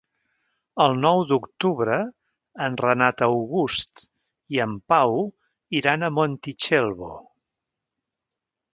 [0.85, 1.97] El nou d'octubre
[2.69, 4.03] en Renat August
[4.57, 5.17] i en Pau
[5.83, 7.15] iran a Montitxelvo.